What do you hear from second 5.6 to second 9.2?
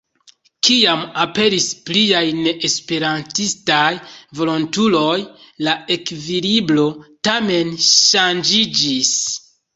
la ekvilibro tamen ŝanĝiĝis.